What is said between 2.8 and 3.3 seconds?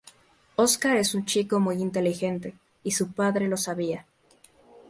y su